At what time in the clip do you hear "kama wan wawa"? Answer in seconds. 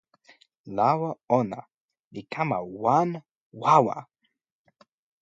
2.33-3.97